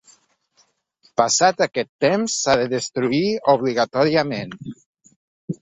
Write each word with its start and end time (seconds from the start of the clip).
Passat 1.21 1.61
aquest 1.65 1.91
temps 2.05 2.37
s’ha 2.39 2.55
de 2.63 2.65
destruir 2.73 3.23
obligatòriament. 3.57 4.57